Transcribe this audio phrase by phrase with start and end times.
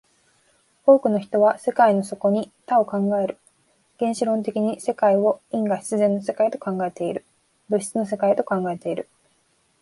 [0.87, 3.37] 多くの人は世界の底に多を考える、
[3.99, 7.23] 原子論的に世界を因果必然の世界と考えている、
[7.69, 9.07] 物質の世界と考えている。